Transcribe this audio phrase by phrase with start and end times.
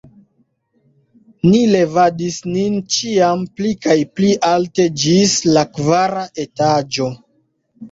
[1.49, 7.15] Ni levadis nin ĉiam pli kaj pli alte ĝis la kvara etaĝo.